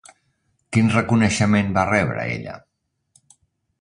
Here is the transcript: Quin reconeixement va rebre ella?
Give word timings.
Quin 0.77 0.89
reconeixement 0.95 1.69
va 1.77 1.85
rebre 1.93 2.27
ella? 2.39 2.57